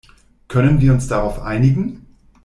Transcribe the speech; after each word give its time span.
Können 0.47 0.81
wir 0.81 0.93
uns 0.93 1.07
darauf 1.07 1.39
einigen? 1.43 2.07